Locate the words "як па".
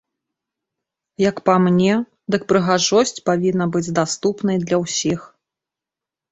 1.29-1.57